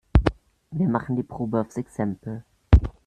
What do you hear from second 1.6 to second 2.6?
aufs Exempel.